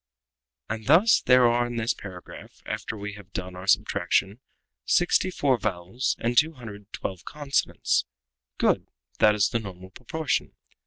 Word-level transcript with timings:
"And 0.67 0.87
thus 0.87 1.21
there 1.21 1.45
are 1.47 1.67
in 1.67 1.75
this 1.75 1.93
paragraph, 1.93 2.63
after 2.65 2.97
we 2.97 3.13
have 3.13 3.31
done 3.33 3.55
our 3.55 3.67
subtraction, 3.67 4.39
sixty 4.83 5.29
four 5.29 5.59
vowels 5.59 6.15
and 6.17 6.35
two 6.35 6.53
hundred 6.53 6.75
and 6.77 6.91
twelve 6.91 7.23
consonants. 7.23 8.05
Good! 8.57 8.87
that 9.19 9.35
is 9.35 9.49
the 9.49 9.59
normal 9.59 9.91
proportion. 9.91 10.53